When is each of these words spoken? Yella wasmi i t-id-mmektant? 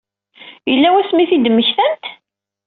Yella 0.71 0.89
wasmi 0.93 1.21
i 1.23 1.29
t-id-mmektant? 1.29 2.03